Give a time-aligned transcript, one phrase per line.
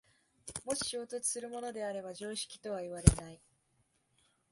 [0.65, 3.39] もし衝突するものであれば常識とはいわれない。